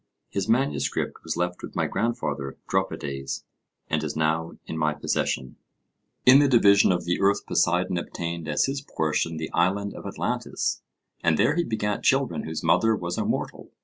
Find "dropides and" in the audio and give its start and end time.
2.67-4.03